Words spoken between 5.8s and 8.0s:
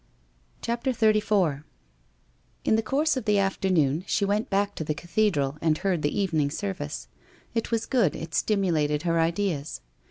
the evening service. It was